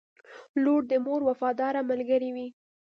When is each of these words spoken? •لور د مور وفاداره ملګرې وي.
•لور 0.63 0.81
د 0.91 0.93
مور 1.05 1.21
وفاداره 1.29 1.81
ملګرې 1.89 2.29
وي. 2.35 2.47